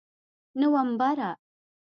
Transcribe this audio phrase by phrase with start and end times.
[0.59, 1.29] نومبره!